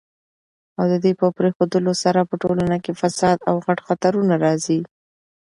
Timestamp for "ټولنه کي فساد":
2.43-3.37